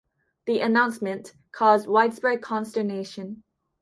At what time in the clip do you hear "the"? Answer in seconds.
0.47-0.61